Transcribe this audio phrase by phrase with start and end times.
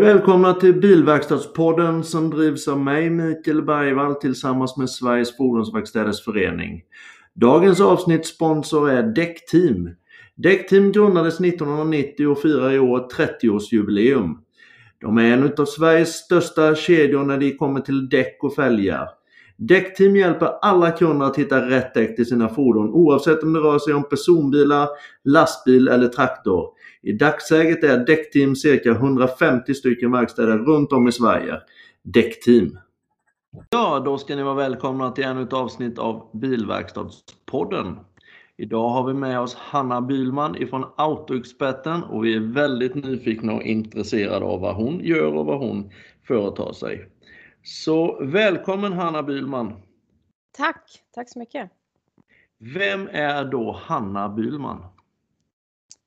[0.00, 6.82] Välkomna till Bilverkstadspodden som drivs av mig Mikael Bergvall tillsammans med Sveriges Fordonsverkstäders Förening.
[7.34, 9.90] Dagens avsnittssponsor är Däckteam.
[10.34, 14.34] Däckteam grundades 1990 och firar i år 30-årsjubileum.
[15.00, 19.08] De är en av Sveriges största kedjor när det kommer till däck och fälgar.
[19.62, 23.78] Däckteam hjälper alla kunder att hitta rätt däck till sina fordon oavsett om det rör
[23.78, 24.88] sig om personbilar,
[25.24, 26.68] lastbil eller traktor.
[27.02, 31.54] I dagsläget är Däckteam cirka 150 stycken verkstäder runt om i Sverige.
[32.02, 32.78] Däckteam.
[33.70, 37.96] Ja, då ska ni vara välkomna till ännu ett avsnitt av Bilverkstadspodden.
[38.56, 43.62] Idag har vi med oss Hanna Bylman ifrån Autoexperten och vi är väldigt nyfikna och
[43.62, 45.90] intresserade av vad hon gör och vad hon
[46.26, 47.06] företar sig.
[47.62, 49.82] Så välkommen Hanna Bylman!
[50.52, 51.70] Tack, tack så mycket!
[52.58, 54.84] Vem är då Hanna Bylman?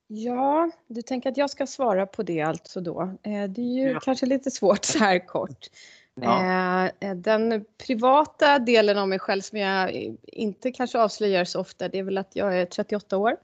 [0.07, 3.01] Ja, du tänker att jag ska svara på det alltså då.
[3.01, 3.99] Eh, det är ju ja.
[3.99, 5.67] kanske lite svårt så här kort.
[6.15, 6.89] Ja.
[6.99, 9.91] Eh, den privata delen av mig själv som jag
[10.23, 13.37] inte kanske avslöjar så ofta, det är väl att jag är 38 år.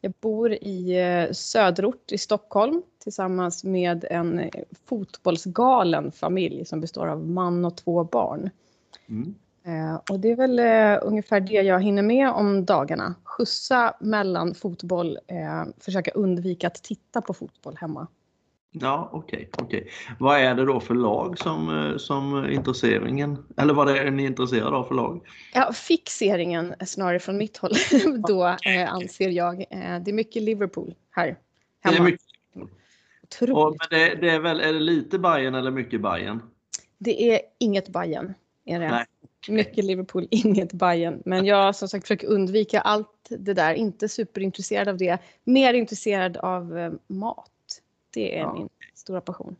[0.00, 4.50] Jag bor i eh, söderort i Stockholm tillsammans med en
[4.88, 8.50] fotbollsgalen familj som består av man och två barn.
[9.08, 9.34] Mm.
[9.66, 13.14] Eh, och det är väl eh, ungefär det jag hinner med om dagarna.
[13.24, 18.06] Skjutsa mellan fotboll, eh, försöka undvika att titta på fotboll hemma.
[18.76, 19.48] Ja, okej.
[19.52, 24.24] Okay, okay, Vad är det då för lag som, som intresseringen, eller vad är ni
[24.24, 25.20] intresserade av för lag?
[25.54, 27.72] Ja, fixeringen snarare från mitt håll
[28.28, 28.82] då okay.
[28.82, 29.64] anser jag.
[29.70, 31.26] Det är mycket Liverpool här
[31.80, 31.96] hemma.
[31.96, 32.33] Det är mycket
[33.24, 33.80] Otroligt.
[33.80, 36.42] men det, det, är väl, är det lite Bayern eller mycket Bayern?
[36.98, 38.34] Det är inget Bayern.
[38.64, 38.88] Är det.
[38.88, 39.04] Nej.
[39.48, 41.22] Mycket Liverpool, inget Bayern.
[41.24, 43.74] Men jag som sagt försöker undvika allt det där.
[43.74, 45.18] Inte superintresserad av det.
[45.44, 47.50] Mer intresserad av eh, mat.
[48.14, 48.54] Det är ja.
[48.54, 49.56] min stora passion.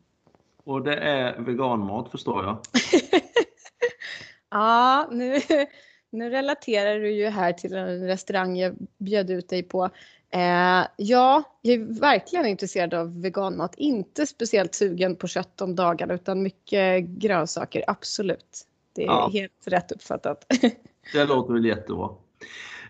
[0.64, 2.58] Och det är veganmat förstår jag.
[4.50, 5.41] ja, nu,
[6.10, 9.91] nu relaterar du ju här till en restaurang jag bjöd ut dig på.
[10.34, 13.74] Eh, ja, jag är verkligen intresserad av veganmat.
[13.76, 18.66] Inte speciellt sugen på kött om dagarna utan mycket grönsaker, absolut.
[18.92, 19.30] Det är ja.
[19.32, 20.46] helt rätt uppfattat.
[21.12, 22.10] Det låter väl jättebra.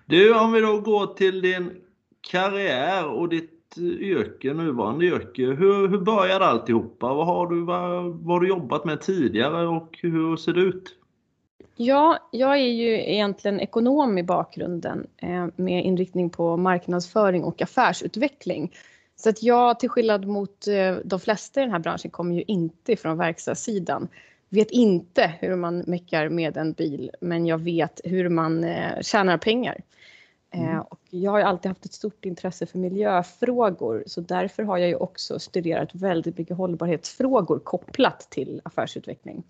[0.07, 1.71] Du, om vi då går till din
[2.21, 5.43] karriär och ditt yrke, nuvarande yrke.
[5.43, 7.15] Hur, hur började alltihopa?
[7.15, 10.97] Vad har, du, vad, vad har du jobbat med tidigare och hur ser det ut?
[11.77, 18.77] Ja, jag är ju egentligen ekonom i bakgrunden eh, med inriktning på marknadsföring och affärsutveckling.
[19.17, 22.43] Så att jag, till skillnad mot eh, de flesta i den här branschen, kommer ju
[22.47, 24.09] inte ifrån verkstadssidan
[24.55, 29.39] vet inte hur man meckar med en bil, men jag vet hur man eh, tjänar
[29.39, 29.81] pengar.
[30.51, 30.81] Mm.
[30.81, 34.95] och jag har alltid haft ett stort intresse för miljöfrågor, så därför har jag ju
[34.95, 39.43] också studerat väldigt mycket hållbarhetsfrågor kopplat till affärsutveckling.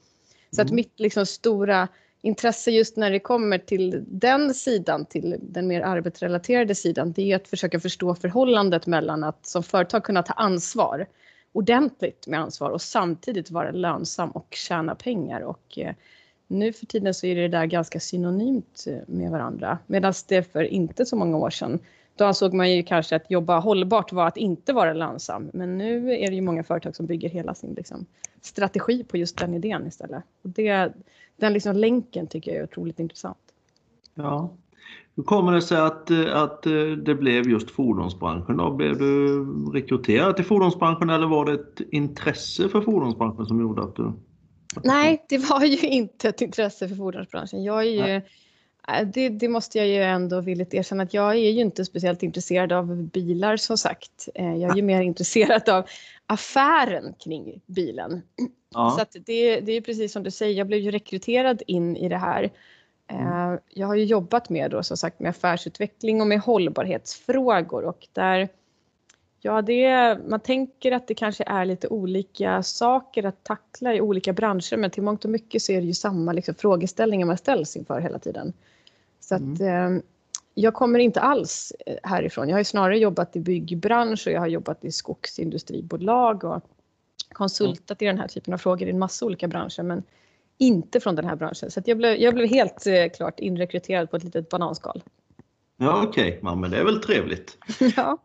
[0.51, 0.67] Så mm.
[0.67, 1.89] att mitt liksom stora
[2.25, 7.37] intresse just när det kommer till den sidan, till den mer arbetsrelaterade sidan, det är
[7.37, 11.07] att försöka förstå förhållandet mellan att som företag kunna ta ansvar
[11.53, 15.41] ordentligt med ansvar och samtidigt vara lönsam och tjäna pengar.
[15.41, 15.95] Och eh,
[16.47, 19.79] nu för tiden så är det där ganska synonymt eh, med varandra.
[19.87, 21.79] Medan det för inte så många år sedan,
[22.17, 25.51] då ansåg man ju kanske att jobba hållbart var att inte vara lönsam.
[25.53, 28.07] Men nu är det ju många företag som bygger hela sin liksom,
[28.45, 30.25] strategi på just den idén istället.
[30.43, 30.93] Och det,
[31.37, 33.39] den liksom länken tycker jag är otroligt intressant.
[34.15, 34.57] Ja,
[35.17, 38.57] hur kommer det sig att, eh, att eh, det blev just fordonsbranschen?
[38.57, 38.71] Då?
[38.71, 43.97] Blev du rekryterad till fordonsbranschen eller var det ett intresse för fordonsbranschen som gjorde att
[43.97, 44.13] du...
[44.85, 47.65] Nej, det var ju inte ett intresse för fordonsbranschen.
[47.65, 48.23] Jag är ju, äh,
[49.07, 52.73] det, det, måste jag ju ändå villigt erkänna att jag är ju inte speciellt intresserad
[52.73, 54.29] av bilar som sagt.
[54.35, 55.87] Eh, jag är ju mer intresserad av
[56.27, 58.23] affären kring bilen.
[58.75, 58.97] Ja.
[58.99, 62.19] Så det, det är precis som du säger, jag blev ju rekryterad in i det
[62.19, 62.51] här
[63.07, 63.53] Mm.
[63.53, 68.09] Eh, jag har ju jobbat med då som sagt med affärsutveckling och med hållbarhetsfrågor och
[68.13, 68.49] där
[69.47, 74.33] Ja, det, man tänker att det kanske är lite olika saker att tackla i olika
[74.33, 77.77] branscher men till mångt och mycket så är det ju samma liksom, frågeställningar man ställs
[77.77, 78.53] inför hela tiden.
[79.29, 79.53] Så mm.
[79.53, 80.05] att, eh,
[80.55, 82.49] jag kommer inte alls eh, härifrån.
[82.49, 86.63] Jag har snarare jobbat i byggbransch och jag har jobbat i skogsindustribolag och
[87.33, 88.09] konsultat mm.
[88.09, 89.83] i den här typen av frågor i en massa olika branscher.
[89.83, 90.03] Men
[90.59, 91.71] inte från den här branschen.
[91.71, 95.03] Så jag, blev, jag blev helt eh, klart inrekryterad på ett litet bananskal.
[95.77, 96.41] Ja okej, okay.
[96.43, 97.59] ja, men det är väl trevligt.
[97.97, 98.19] ja.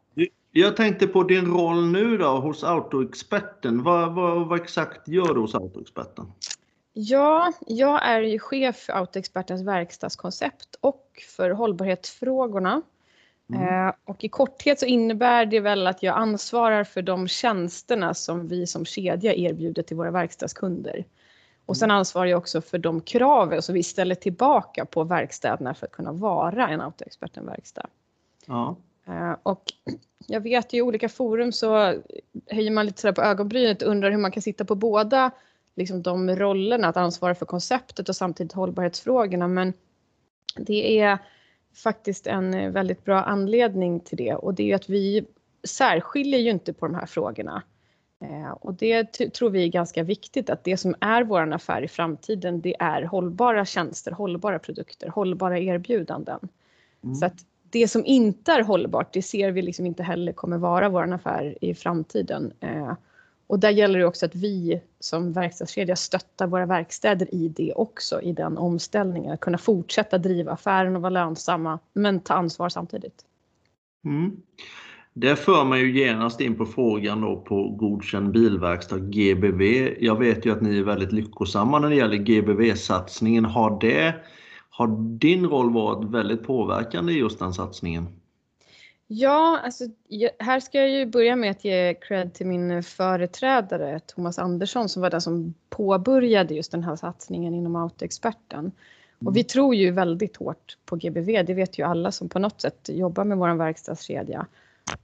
[0.51, 3.83] Jag tänkte på din roll nu då hos Autoexperten.
[3.83, 6.25] Vad, vad, vad exakt gör du hos Autoexperten?
[6.93, 12.81] Ja, jag är ju chef för Autoexpertens verkstadskoncept och för hållbarhetsfrågorna.
[13.53, 13.93] Mm.
[14.05, 18.67] Och i korthet så innebär det väl att jag ansvarar för de tjänsterna som vi
[18.67, 21.05] som kedja erbjuder till våra verkstadskunder.
[21.65, 21.97] Och sen mm.
[21.97, 26.11] ansvarar jag också för de kraven som vi ställer tillbaka på verkstäderna för att kunna
[26.11, 27.87] vara en Autoexperten-verkstad.
[28.45, 28.75] Ja.
[29.07, 29.63] Eh, och
[30.27, 31.95] jag vet ju i olika forum så
[32.47, 35.31] höjer man lite sådär på ögonbrynet och undrar hur man kan sitta på båda
[35.75, 39.47] liksom de rollerna, att ansvara för konceptet och samtidigt hållbarhetsfrågorna.
[39.47, 39.73] Men
[40.55, 41.17] det är
[41.75, 45.25] faktiskt en väldigt bra anledning till det och det är att vi
[45.63, 47.63] särskiljer ju inte på de här frågorna.
[48.21, 51.87] Eh, och det tror vi är ganska viktigt att det som är vår affär i
[51.87, 56.39] framtiden det är hållbara tjänster, hållbara produkter, hållbara erbjudanden.
[57.03, 57.15] Mm.
[57.15, 60.89] Så att det som inte är hållbart det ser vi liksom inte heller kommer vara
[60.89, 62.53] vår affär i framtiden.
[63.49, 68.21] Och där gäller det också att vi som verkstadskedja stöttar våra verkstäder i det också,
[68.21, 69.31] i den omställningen.
[69.31, 73.25] Att kunna fortsätta driva affären och vara lönsamma, men ta ansvar samtidigt.
[74.05, 74.31] Mm.
[75.13, 79.61] Det för mig ju genast in på frågan då på godkänd bilverkstad, GBV.
[79.99, 83.45] Jag vet ju att ni är väldigt lyckosamma när det gäller GBV-satsningen.
[83.45, 84.15] Har, det,
[84.69, 88.07] har din roll varit väldigt påverkande i just den satsningen?
[89.11, 89.83] Ja, alltså,
[90.39, 95.01] här ska jag ju börja med att ge cred till min företrädare Thomas Andersson som
[95.01, 98.71] var den som påbörjade just den här satsningen inom Autoexperten.
[99.25, 99.47] Och vi mm.
[99.47, 103.23] tror ju väldigt hårt på GBV, det vet ju alla som på något sätt jobbar
[103.23, 104.45] med vår verkstadskedja.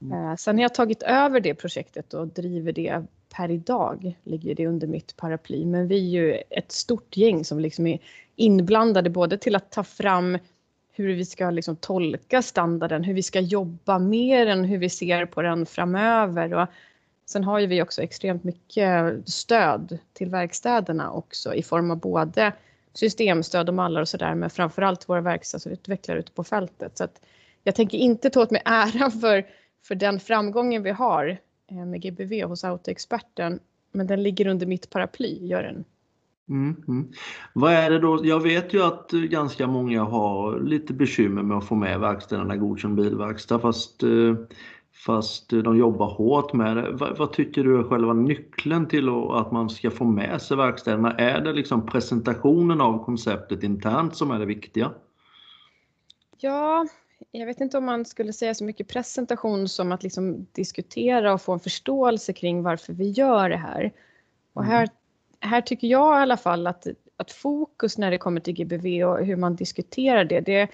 [0.02, 0.30] Mm.
[0.30, 3.04] Eh, sen har jag tagit över det projektet och driver det
[3.36, 5.66] per idag, ligger det under mitt paraply.
[5.66, 8.00] Men vi är ju ett stort gäng som liksom är
[8.36, 10.38] inblandade både till att ta fram
[10.95, 15.25] hur vi ska liksom tolka standarden, hur vi ska jobba med den, hur vi ser
[15.25, 16.53] på den framöver.
[16.53, 16.68] Och
[17.25, 22.53] sen har ju vi också extremt mycket stöd till verkstäderna också i form av både
[22.94, 26.97] systemstöd och mallar och sådär, men framförallt våra verkstadsutvecklare ute på fältet.
[26.97, 27.21] Så att
[27.63, 29.45] jag tänker inte ta åt mig äran för
[29.88, 31.38] för den framgången vi har
[31.71, 33.59] eh, med GBV hos Autoexperten,
[33.92, 35.86] men den ligger under mitt paraply, gör den.
[36.50, 37.12] Mm, mm.
[37.53, 38.19] Vad är det då?
[38.24, 42.95] Jag vet ju att ganska många har lite bekymmer med att få med verkstäderna godkänd
[42.95, 44.36] bilverkstad fast, eh,
[45.06, 46.92] fast de jobbar hårt med det.
[46.92, 51.12] Vad, vad, tycker du är själva nyckeln till att man ska få med sig verkstäderna?
[51.12, 54.92] Är det liksom presentationen av konceptet internt som är det viktiga?
[56.38, 56.88] Ja,
[57.31, 61.42] jag vet inte om man skulle säga så mycket presentation som att liksom diskutera och
[61.42, 63.94] få en förståelse kring varför vi gör det här.
[64.53, 64.74] Och mm.
[64.74, 64.89] här,
[65.45, 66.88] här tycker jag i alla fall att,
[67.18, 70.69] att fokus när det kommer till GBV och hur man diskuterar det, det,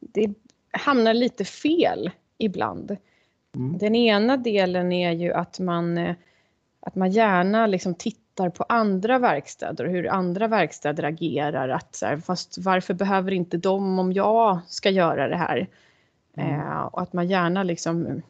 [0.00, 0.34] det
[0.70, 2.96] hamnar lite fel ibland.
[3.54, 3.78] Mm.
[3.78, 6.14] Den ena delen är ju att man,
[6.80, 11.68] att man gärna liksom tittar på andra verkstäder och hur andra verkstäder agerar.
[11.68, 15.68] Att så här, fast varför behöver inte de om jag ska göra det här?
[16.36, 16.60] Mm.
[16.60, 18.22] Eh, och att man gärna liksom,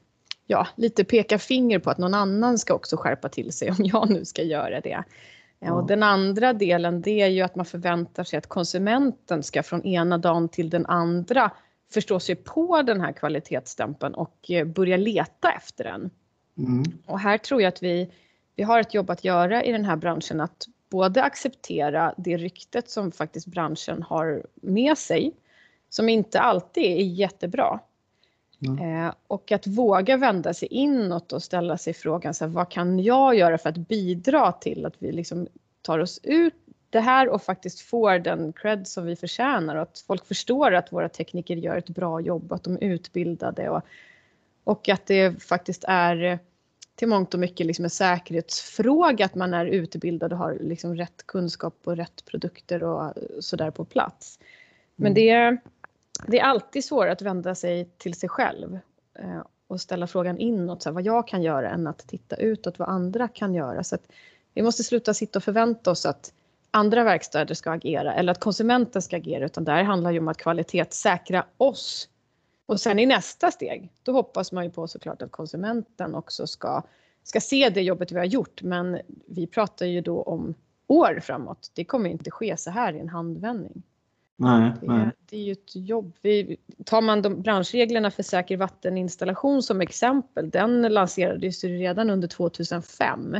[0.46, 4.10] ja, lite pekar finger på att någon annan ska också skärpa till sig om jag
[4.10, 5.04] nu ska göra det.
[5.72, 9.84] Och den andra delen det är ju att man förväntar sig att konsumenten ska från
[9.84, 11.50] ena dagen till den andra
[11.92, 16.10] förstå sig på den här kvalitetsstämpeln och eh, börja leta efter den.
[16.58, 16.82] Mm.
[17.06, 18.12] Och här tror jag att vi,
[18.56, 22.90] vi har ett jobb att göra i den här branschen att både acceptera det ryktet
[22.90, 25.32] som faktiskt branschen har med sig,
[25.88, 27.80] som inte alltid är jättebra.
[28.66, 29.04] Mm.
[29.06, 32.98] Eh, och att våga vända sig inåt och ställa sig frågan så här, vad kan
[32.98, 35.48] jag göra för att bidra till att vi liksom
[35.86, 36.54] tar oss ut
[36.90, 40.92] det här och faktiskt får den cred som vi förtjänar och att folk förstår att
[40.92, 43.82] våra tekniker gör ett bra jobb, att de är utbildade och,
[44.64, 46.38] och att det faktiskt är
[46.94, 51.26] till mångt och mycket liksom en säkerhetsfråga att man är utbildad och har liksom rätt
[51.26, 54.38] kunskap och rätt produkter och sådär på plats.
[54.96, 55.14] Men mm.
[55.14, 55.60] det,
[56.26, 58.78] det är alltid svårare att vända sig till sig själv
[59.18, 62.78] eh, och ställa frågan inåt, så här, vad jag kan göra, än att titta utåt
[62.78, 63.84] vad andra kan göra.
[63.84, 63.96] Så
[64.56, 66.32] vi måste sluta sitta och förvänta oss att
[66.70, 70.28] andra verkstäder ska agera eller att konsumenten ska agera, utan det här handlar ju om
[70.28, 72.08] att kvalitetssäkra oss.
[72.66, 76.82] Och sen i nästa steg, då hoppas man ju på såklart att konsumenten också ska,
[77.22, 80.54] ska se det jobbet vi har gjort, men vi pratar ju då om
[80.86, 81.70] år framåt.
[81.74, 83.82] Det kommer inte ske så här i en handvändning.
[84.36, 85.10] Nej, det, nej.
[85.30, 86.16] det är ju ett jobb.
[86.22, 92.28] Vi, tar man de branschreglerna för säker vatteninstallation som exempel, den lanserades ju redan under
[92.28, 93.36] 2005.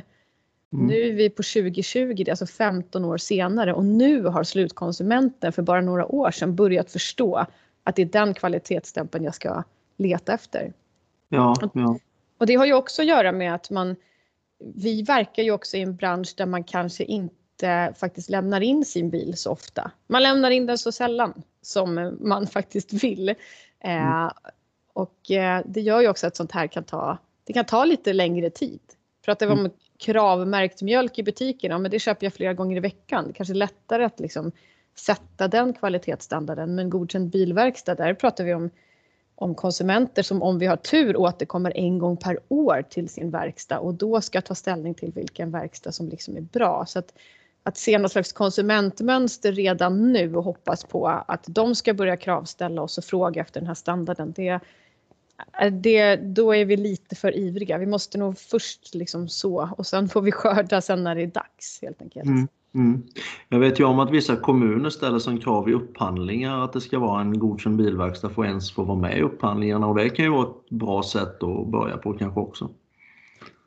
[0.73, 0.87] Mm.
[0.87, 5.53] Nu är vi på 2020, det är alltså 15 år senare och nu har slutkonsumenten
[5.53, 7.47] för bara några år sedan börjat förstå
[7.85, 9.63] att det är den kvalitetsstämpeln jag ska
[9.97, 10.73] leta efter.
[11.29, 11.99] Ja, ja.
[12.39, 13.97] Och det har ju också att göra med att man,
[14.75, 19.11] vi verkar ju också i en bransch där man kanske inte faktiskt lämnar in sin
[19.11, 19.91] bil så ofta.
[20.07, 23.29] Man lämnar in den så sällan som man faktiskt vill.
[23.29, 23.37] Eh,
[23.85, 24.31] mm.
[24.93, 28.13] Och eh, det gör ju också att sånt här kan ta, det kan ta lite
[28.13, 28.81] längre tid.
[29.25, 32.81] Pratar vi om kravmärkt mjölk i butiken, ja men det köper jag flera gånger i
[32.81, 33.25] veckan.
[33.27, 34.53] Det kanske är lättare att liksom
[34.99, 36.75] sätta den kvalitetsstandarden.
[36.75, 38.71] Men godkänd bilverkstad, där pratar vi om,
[39.35, 43.79] om konsumenter som om vi har tur återkommer en gång per år till sin verkstad
[43.79, 46.85] och då ska ta ställning till vilken verkstad som liksom är bra.
[46.87, 47.13] Så att,
[47.63, 52.83] att se något slags konsumentmönster redan nu och hoppas på att de ska börja kravställa
[52.83, 54.33] oss och fråga efter den här standarden.
[54.37, 54.61] Det,
[55.73, 57.79] det, då är vi lite för ivriga.
[57.79, 61.27] Vi måste nog först liksom så och sen får vi skörda sen när det är
[61.27, 62.27] dags helt enkelt.
[62.27, 62.49] Mm.
[62.75, 63.03] Mm.
[63.49, 66.99] Jag vet ju om att vissa kommuner ställer som krav i upphandlingar att det ska
[66.99, 70.25] vara en godkänd bilverkstad för att ens få vara med i upphandlingarna och det kan
[70.25, 72.71] ju vara ett bra sätt att börja på kanske också.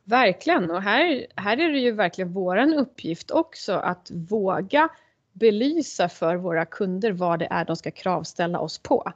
[0.03, 4.89] Verkligen och här, här är det ju verkligen våran uppgift också att våga
[5.33, 9.11] belysa för våra kunder vad det är de ska kravställa oss på.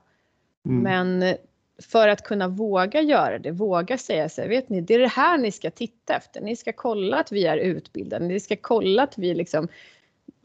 [0.65, 0.83] Mm.
[0.83, 1.35] Men
[1.81, 5.07] för att kunna våga göra det, våga säga så här, vet ni, det är det
[5.07, 6.41] här ni ska titta efter.
[6.41, 9.67] Ni ska kolla att vi är utbildade, ni ska kolla att vi liksom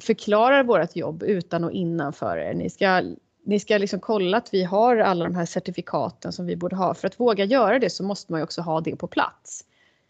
[0.02, 2.54] förklarar vårt jobb utan och innanför er.
[2.54, 3.02] Ni ska,
[3.44, 6.94] ni ska liksom kolla att vi har alla de här certifikaten som vi borde ha.
[6.94, 9.64] För att våga göra det så måste man ju också ha det på plats.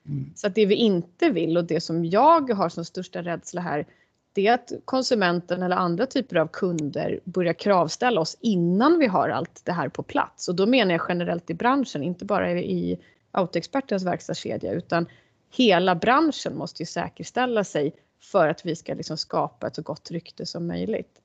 [0.07, 0.33] Mm.
[0.37, 3.87] Så att det vi inte vill och det som jag har som största rädsla här
[4.33, 9.29] det är att konsumenten eller andra typer av kunder börjar kravställa oss innan vi har
[9.29, 10.49] allt det här på plats.
[10.49, 12.99] Och då menar jag generellt i branschen, inte bara i
[13.31, 15.07] Autoexpertens verkstadskedja utan
[15.51, 20.11] hela branschen måste ju säkerställa sig för att vi ska liksom skapa ett så gott
[20.11, 21.21] rykte som möjligt.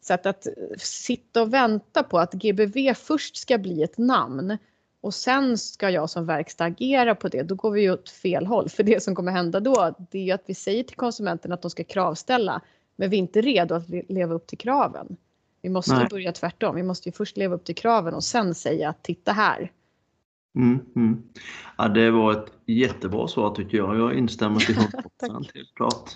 [0.00, 0.46] Så att, att
[0.78, 4.58] sitta och vänta på att GBV först ska bli ett namn
[5.04, 8.46] och sen ska jag som verkstad agera på det, då går vi ju åt fel
[8.46, 8.68] håll.
[8.68, 11.62] För det som kommer hända då, det är ju att vi säger till konsumenten att
[11.62, 12.60] de ska kravställa,
[12.96, 15.16] men vi är inte redo att leva upp till kraven.
[15.62, 16.06] Vi måste Nej.
[16.10, 16.76] börja tvärtom.
[16.76, 19.72] Vi måste ju först leva upp till kraven och sen säga titta här.
[20.56, 21.22] Mm, mm.
[21.78, 23.96] Ja, det var ett jättebra svar tycker jag.
[23.98, 24.84] Jag instämmer till 100%
[25.54, 26.10] helt klart.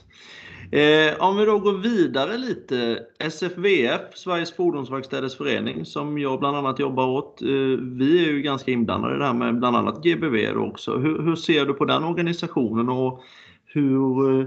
[0.70, 3.02] Eh, om vi då går vidare lite.
[3.18, 7.42] SFVF, Sveriges Fordonsverkstäders Förening, som jag bland annat jobbar åt.
[7.42, 7.48] Eh,
[7.80, 10.98] vi är ju ganska inblandade i det här med bland annat GBV också.
[10.98, 13.22] Hur, hur ser du på den organisationen och
[13.64, 14.46] hur, eh,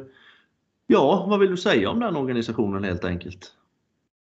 [0.87, 3.51] ja, vad vill du säga om den organisationen helt enkelt?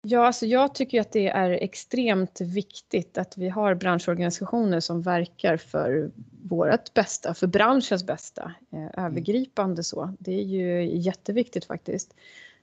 [0.09, 5.57] Ja, alltså jag tycker att det är extremt viktigt att vi har branschorganisationer som verkar
[5.57, 6.11] för
[6.43, 10.15] vårt bästa, för branschens bästa, eh, övergripande så.
[10.19, 12.15] Det är ju jätteviktigt faktiskt.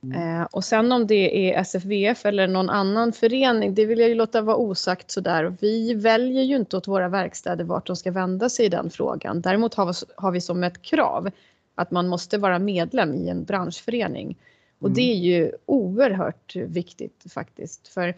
[0.03, 0.41] Mm.
[0.41, 4.15] Eh, och sen om det är SFVF eller någon annan förening, det vill jag ju
[4.15, 5.55] låta vara osagt sådär.
[5.61, 9.41] Vi väljer ju inte åt våra verkstäder vart de ska vända sig i den frågan.
[9.41, 11.29] Däremot har vi, har vi som ett krav
[11.75, 14.37] att man måste vara medlem i en branschförening.
[14.83, 17.87] Och det är ju oerhört viktigt faktiskt.
[17.87, 18.15] För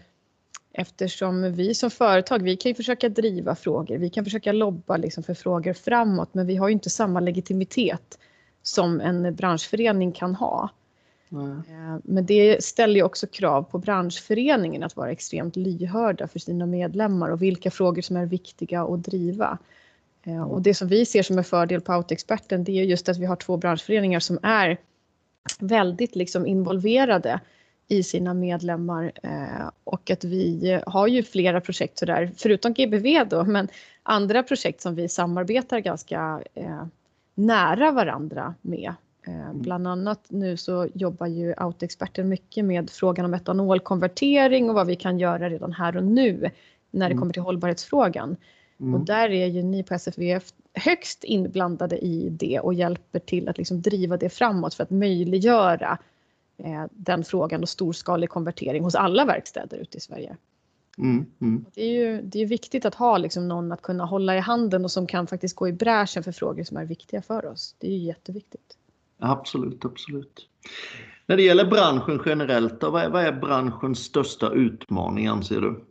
[0.74, 5.24] eftersom vi som företag, vi kan ju försöka driva frågor, vi kan försöka lobba liksom
[5.24, 8.20] för frågor framåt, men vi har ju inte samma legitimitet
[8.64, 10.70] som en branschförening kan ha.
[11.32, 11.62] Mm.
[12.04, 17.30] Men det ställer ju också krav på branschföreningen att vara extremt lyhörda för sina medlemmar
[17.30, 19.58] och vilka frågor som är viktiga att driva.
[20.24, 23.18] Eh, och det som vi ser som en fördel på Autoexperten det är just att
[23.18, 24.78] vi har två branschföreningar som är
[25.60, 27.40] väldigt liksom involverade
[27.88, 33.44] i sina medlemmar eh, och att vi har ju flera projekt sådär, förutom GBV då,
[33.44, 33.68] men
[34.04, 36.86] andra projekt som vi samarbetar ganska eh,
[37.36, 38.94] nära varandra med.
[39.28, 39.62] Eh, mm.
[39.62, 44.96] bland annat nu så jobbar ju Autoexperten mycket med frågan om etanolkonvertering och vad vi
[44.96, 46.50] kan göra redan här och nu
[46.92, 47.20] när det mm.
[47.20, 48.38] kommer till hållbarhetsfrågan.
[48.80, 48.94] Mm.
[48.94, 53.58] Och där är ju ni på SFVF högst inblandade i det och hjälper till att
[53.58, 55.98] liksom driva det framåt för att möjliggöra
[56.58, 60.38] eh, den frågan och storskalig konvertering hos alla verkstäder ute i Sverige.
[60.98, 61.66] Mm, mm.
[61.74, 64.84] Det är ju det är viktigt att ha liksom någon att kunna hålla i handen
[64.84, 67.76] och som kan faktiskt gå i bräschen för frågor som är viktiga för oss.
[67.80, 68.78] Det är ju jätteviktigt.
[69.20, 70.50] Absolut, absolut.
[71.26, 75.86] När det gäller branschen generellt, då, vad, är, vad är branschens största utmaning anser du?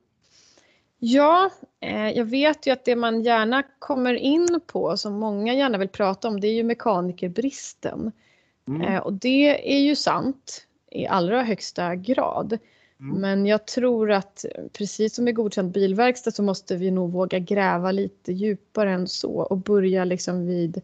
[1.07, 5.79] Ja, eh, jag vet ju att det man gärna kommer in på, som många gärna
[5.79, 8.13] vill prata om, det är ju mekanikerbristen.
[8.69, 8.81] Mm.
[8.83, 12.59] Eh, och det är ju sant i allra högsta grad.
[13.01, 13.21] Mm.
[13.21, 17.93] Men jag tror att precis som i godkänd bilverkstad så måste vi nog våga gräva
[17.93, 20.81] lite djupare än så och börja liksom vid,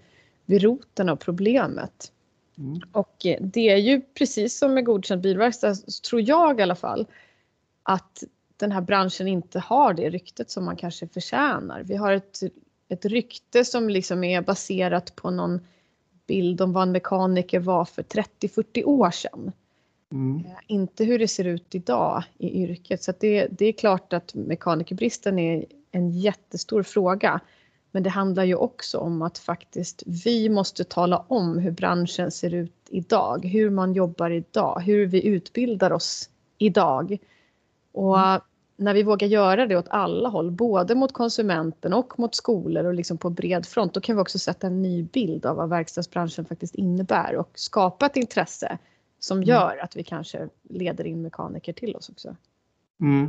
[0.47, 2.13] vid roten av problemet.
[2.59, 2.81] Mm.
[2.93, 5.75] Och eh, det är ju precis som med godkänd bilverkstad,
[6.09, 7.07] tror jag i alla fall,
[7.83, 8.25] att
[8.61, 11.83] den här branschen inte har det ryktet som man kanske förtjänar.
[11.83, 12.41] Vi har ett,
[12.89, 15.61] ett rykte som liksom är baserat på någon
[16.27, 19.53] bild om vad en mekaniker var för 30-40 år sedan.
[20.13, 20.47] Mm.
[20.47, 23.03] Eh, inte hur det ser ut idag i yrket.
[23.03, 27.41] Så det, det är klart att mekanikerbristen är en jättestor fråga.
[27.91, 32.55] Men det handlar ju också om att faktiskt vi måste tala om hur branschen ser
[32.55, 37.19] ut idag, hur man jobbar idag, hur vi utbildar oss idag.
[37.93, 38.41] Och mm.
[38.81, 42.95] När vi vågar göra det åt alla håll, både mot konsumenten och mot skolor och
[42.95, 46.45] liksom på bred front, då kan vi också sätta en ny bild av vad verkstadsbranschen
[46.45, 48.79] faktiskt innebär och skapa ett intresse
[49.19, 49.49] som mm.
[49.49, 52.37] gör att vi kanske leder in mekaniker till oss också.
[53.01, 53.29] Mm.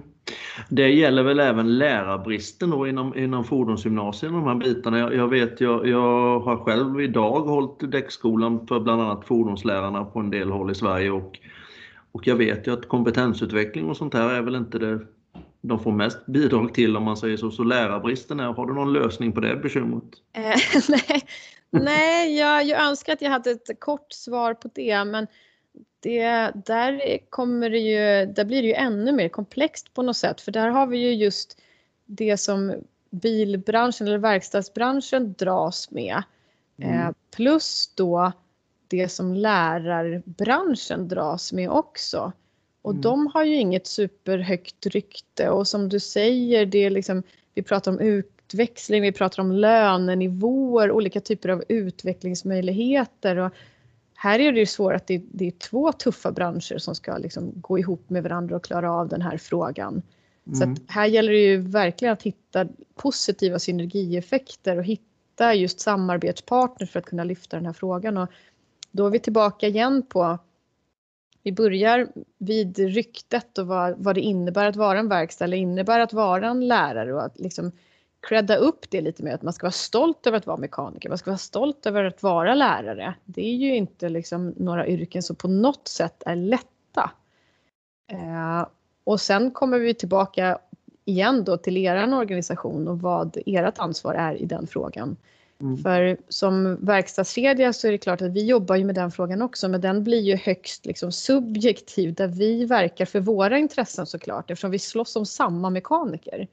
[0.69, 4.99] Det gäller väl även lärarbristen då inom, inom fordonsgymnasien, de här bitarna.
[4.99, 10.19] Jag, jag vet, jag, jag, har själv idag hållit däckskolan för bland annat fordonslärarna på
[10.19, 11.39] en del håll i Sverige och,
[12.11, 14.99] och jag vet ju att kompetensutveckling och sånt här är väl inte det
[15.61, 17.51] de får mest bidrag till om man säger så.
[17.51, 20.03] Så lärarbristen är, har du någon lösning på det bekymret?
[20.33, 20.41] Eh,
[20.89, 21.23] nej,
[21.69, 25.27] nej jag, jag önskar att jag hade ett kort svar på det men
[25.99, 30.41] det, där, kommer det ju, där blir det ju ännu mer komplext på något sätt
[30.41, 31.61] för där har vi ju just
[32.05, 32.73] det som
[33.09, 36.23] bilbranschen eller verkstadsbranschen dras med.
[36.77, 36.99] Mm.
[36.99, 38.31] Eh, plus då
[38.87, 42.31] det som lärarbranschen dras med också.
[42.81, 43.01] Och mm.
[43.01, 47.23] de har ju inget superhögt rykte och som du säger, det är liksom,
[47.53, 53.37] vi pratar om utväxling, vi pratar om lönenivåer, olika typer av utvecklingsmöjligheter.
[53.37, 53.51] Och
[54.15, 57.51] här är det ju svårt att det, det, är två tuffa branscher som ska liksom
[57.55, 60.01] gå ihop med varandra och klara av den här frågan.
[60.47, 60.75] Mm.
[60.75, 66.99] Så här gäller det ju verkligen att hitta positiva synergieffekter och hitta just samarbetspartners för
[66.99, 68.17] att kunna lyfta den här frågan.
[68.17, 68.29] Och
[68.91, 70.37] då är vi tillbaka igen på
[71.43, 72.07] vi börjar
[72.37, 76.47] vid ryktet och vad, vad det innebär att vara en verkstad eller innebär att vara
[76.47, 77.71] en lärare och att liksom
[78.27, 81.17] credda upp det lite mer, att man ska vara stolt över att vara mekaniker, man
[81.17, 83.13] ska vara stolt över att vara lärare.
[83.25, 87.11] Det är ju inte liksom några yrken som på något sätt är lätta.
[88.11, 88.65] Eh,
[89.03, 90.59] och sen kommer vi tillbaka
[91.05, 95.17] igen då till er organisation och vad ert ansvar är i den frågan.
[95.61, 95.77] Mm.
[95.77, 99.67] För som verkstadskedja så är det klart att vi jobbar ju med den frågan också
[99.67, 104.71] men den blir ju högst liksom subjektiv där vi verkar för våra intressen såklart eftersom
[104.71, 106.47] vi slåss om samma mekaniker.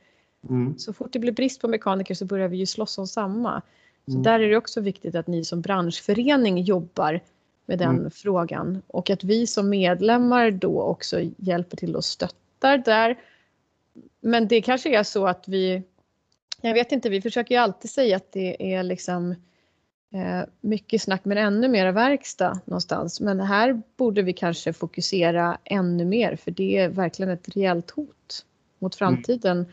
[0.49, 0.79] Mm.
[0.79, 3.63] Så fort det blir brist på mekaniker så börjar vi ju slåss om samma.
[4.07, 4.23] Så mm.
[4.23, 7.21] där är det också viktigt att ni som branschförening jobbar
[7.67, 8.11] med den mm.
[8.11, 13.19] frågan och att vi som medlemmar då också hjälper till och stöttar där.
[14.21, 15.83] Men det kanske är så att vi
[16.63, 19.31] jag vet inte, vi försöker ju alltid säga att det är liksom
[20.15, 23.21] eh, mycket snack men ännu mer verkstad någonstans.
[23.21, 28.45] Men här borde vi kanske fokusera ännu mer för det är verkligen ett rejält hot
[28.79, 29.15] mot mm.
[29.15, 29.59] framtiden.
[29.59, 29.73] Mm.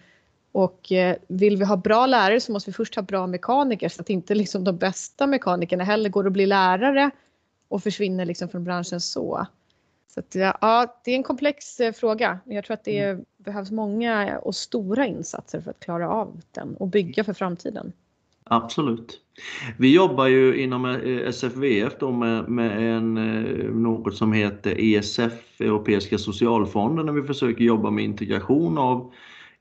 [0.52, 4.02] Och eh, vill vi ha bra lärare så måste vi först ha bra mekaniker så
[4.02, 7.12] att inte liksom de bästa mekanikerna heller går att bli lärare
[7.68, 9.48] och försvinner liksom från branschen så.
[10.16, 12.40] Så att, ja, det är en komplex eh, fråga.
[12.46, 13.26] Jag tror att det mm.
[13.38, 17.94] behövs många och stora insatser för att klara av den och bygga för framtiden.
[18.44, 19.22] Absolut.
[19.78, 26.18] Vi jobbar ju inom eh, SFVF med, med en, eh, något som heter ESF, Europeiska
[26.18, 29.14] socialfonden, när vi försöker jobba med integration av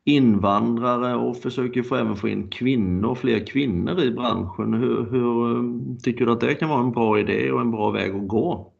[0.05, 4.75] invandrare och försöker få även få in kvinnor, fler kvinnor i branschen.
[4.75, 8.15] Hur, hur tycker du att det kan vara en bra idé och en bra väg
[8.15, 8.74] att gå?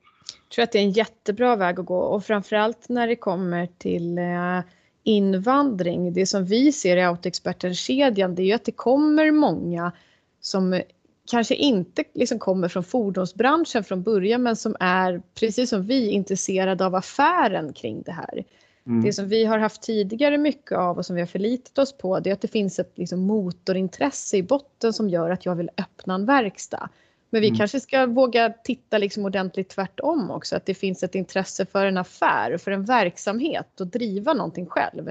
[0.49, 3.69] Jag tror att det är en jättebra väg att gå och framförallt när det kommer
[3.79, 4.61] till eh,
[5.03, 6.13] invandring.
[6.13, 9.93] Det som vi ser i Autoexperten-kedjan det är ju att det kommer många
[10.41, 10.81] som
[11.31, 16.87] kanske inte liksom kommer från fordonsbranschen från början men som är, precis som vi, intresserade
[16.87, 18.45] av affären kring det här.
[18.87, 19.05] Mm.
[19.05, 22.21] Det som vi har haft tidigare mycket av och som vi har förlitat oss på
[22.21, 25.71] det är att det finns ett liksom, motorintresse i botten som gör att jag vill
[25.77, 26.89] öppna en verkstad.
[27.35, 27.59] Men vi mm.
[27.59, 31.97] kanske ska våga titta liksom ordentligt tvärtom också, att det finns ett intresse för en
[31.97, 35.09] affär, för en verksamhet och driva någonting själv.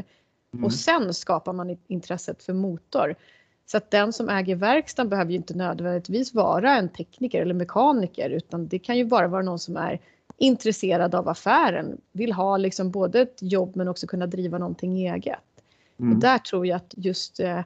[0.53, 0.65] Mm.
[0.65, 3.15] Och sen skapar man intresset för motor.
[3.65, 8.29] Så att den som äger verkstaden behöver ju inte nödvändigtvis vara en tekniker eller mekaniker
[8.29, 9.99] utan det kan ju bara vara någon som är
[10.37, 15.39] intresserad av affären, vill ha liksom både ett jobb men också kunna driva någonting eget.
[15.99, 16.13] Mm.
[16.13, 17.61] Och där tror jag att just eh,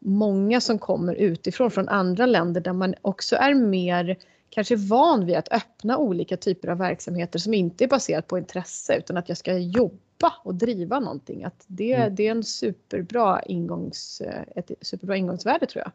[0.00, 4.16] många som kommer utifrån från andra länder där man också är mer
[4.50, 8.96] kanske van vid att öppna olika typer av verksamheter som inte är baserat på intresse
[8.98, 11.44] utan att jag ska jobba och driva någonting.
[11.44, 12.14] Att det, mm.
[12.14, 14.22] det är en superbra ingångs,
[14.56, 15.92] ett superbra ingångsvärde tror jag.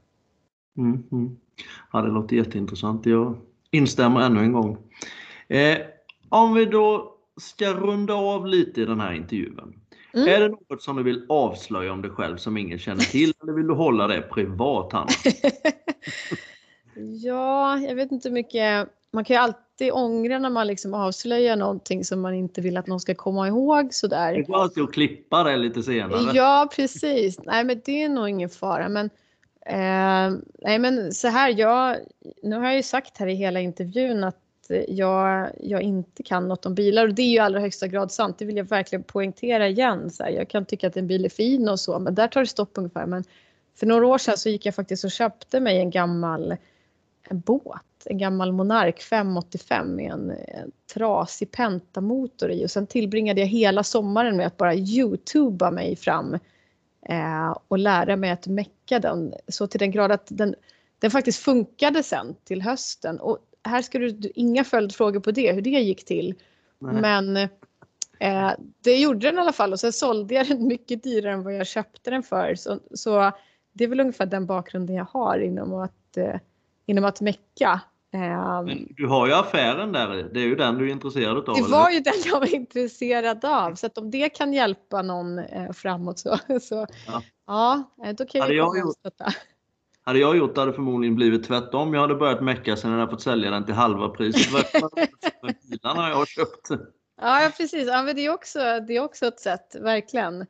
[0.86, 1.38] Mm, mm.
[1.94, 3.06] Ja, det låter jätteintressant.
[3.06, 3.38] Jag
[3.72, 4.78] instämmer ännu en gång.
[5.48, 5.78] Eh,
[6.30, 9.80] om vi då ska runda av lite i den här intervjun.
[10.16, 10.28] Mm.
[10.28, 13.54] Är det något som du vill avslöja om dig själv som ingen känner till eller
[13.54, 15.12] vill du hålla det privat Hanna?
[17.24, 18.88] ja, jag vet inte hur mycket.
[19.12, 22.78] Man kan ju alltid alltid ångra när man liksom avslöjar någonting som man inte vill
[22.78, 24.34] att någon ska komma ihåg sådär.
[24.34, 26.32] Det går alltid att klippa det lite senare.
[26.34, 27.40] Ja, precis.
[27.44, 28.90] Nej, men det är nog ingen fara.
[28.90, 29.06] Men,
[29.66, 31.98] eh, nej, men så här, jag,
[32.44, 34.38] nu har jag ju sagt här i hela intervjun att
[34.88, 38.12] jag, jag inte kan något om bilar och det är ju i allra högsta grad
[38.12, 38.38] sant.
[38.40, 40.12] Det vill jag verkligen poängtera igen.
[40.12, 42.42] Så här, jag kan tycka att en bil är fin och så, men där tar
[42.42, 43.06] det stopp ungefär.
[43.06, 43.24] Men
[43.76, 46.56] för några år sedan så gick jag faktiskt och köpte mig en gammal
[47.30, 53.42] en båt, en gammal Monark 585 med en, en trasig pentamotor i och sen tillbringade
[53.42, 56.34] jag hela sommaren med att bara youtuba mig fram
[57.10, 60.56] eh, och lära mig att mecka den så till den grad att den,
[61.00, 65.62] den faktiskt funkade sen till hösten och här ska du inga följdfrågor på det, hur
[65.62, 66.36] det gick till.
[66.80, 67.02] Nej.
[67.02, 67.38] Men
[68.20, 68.52] eh,
[68.84, 71.56] det gjorde den i alla fall och sen sålde jag den mycket dyrare än vad
[71.56, 72.56] jag köpte den för.
[72.56, 73.32] Så, så
[73.74, 76.36] det är väl ungefär den bakgrunden jag har inom att, eh,
[76.86, 77.82] inom att mecka.
[78.14, 81.56] Eh, Men du har ju affären där, det är ju den du är intresserad av.
[81.56, 85.40] Det var ju den jag var intresserad av så att om det kan hjälpa någon
[85.40, 87.22] eh, framåt så, så ja.
[87.98, 88.96] ja, då kan jag, jag gjort,
[90.06, 91.94] hade jag gjort det hade det förmodligen blivit tvärtom.
[91.94, 94.54] Jag hade börjat mecka sen jag hade fått sälja den till halva priset.
[95.70, 96.70] bilarna jag har köpt.
[97.22, 97.88] Ja, precis.
[97.88, 100.46] Ja, men det, är också, det är också ett sätt, verkligen.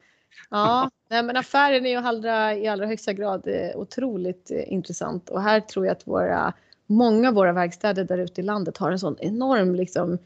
[0.49, 5.29] Ja, nej, men affären är ju allra, i allra högsta grad eh, otroligt eh, intressant
[5.29, 6.53] och här tror jag att våra,
[6.85, 10.17] många av våra verkstäder där ute i landet har en sån enorm liksom,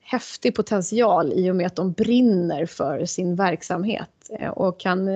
[0.00, 5.08] häftig potential i och med att de brinner för sin verksamhet eh, och kan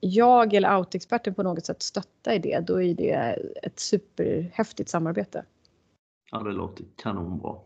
[0.00, 5.44] jag eller autoexperten på något sätt stötta i det, då är det ett superhäftigt samarbete.
[6.30, 7.56] Ja, det låter kanonbra.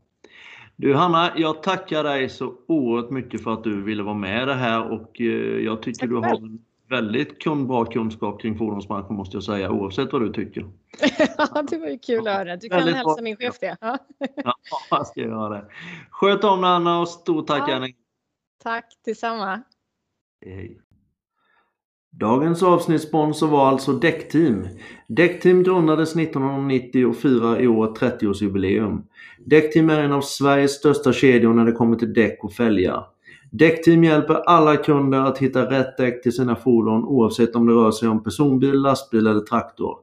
[0.77, 4.47] Du Hanna, jag tackar dig så oerhört mycket för att du ville vara med i
[4.47, 5.27] det här och eh,
[5.65, 10.13] jag tycker Tack du har en väldigt bra kunskap kring fordonsbranschen måste jag säga, oavsett
[10.13, 10.61] vad du tycker.
[11.39, 12.57] ja, det var ju kul att höra.
[12.57, 13.23] Du kan väldigt hälsa bra.
[13.23, 13.77] min chef det.
[13.81, 14.55] ja,
[14.91, 15.67] jag ska göra det.
[16.11, 17.89] Sköt om dig Anna och stort tack ja.
[18.63, 19.63] Tack detsamma.
[20.45, 20.81] Hej.
[22.19, 24.69] Dagens avsnittssponsor var alltså Däckteam.
[25.09, 29.03] Däckteam grundades 1990 och firar i år 30-årsjubileum.
[29.45, 33.05] Däckteam är en av Sveriges största kedjor när det kommer till däck och fälgar.
[33.51, 37.91] Däckteam hjälper alla kunder att hitta rätt däck till sina fordon oavsett om det rör
[37.91, 39.97] sig om personbil, lastbil eller traktor.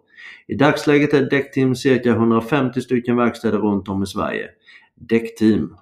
[0.48, 4.46] I dagsläget är Däckteam cirka 150 stycken verkstäder runt om i Sverige.
[4.96, 5.76] Däckteam